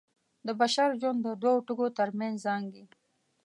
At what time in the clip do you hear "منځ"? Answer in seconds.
2.17-2.35